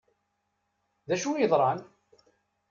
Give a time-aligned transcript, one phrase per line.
[1.07, 1.79] D acu i yeḍṛan?